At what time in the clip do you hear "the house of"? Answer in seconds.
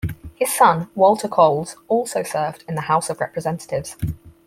2.73-3.19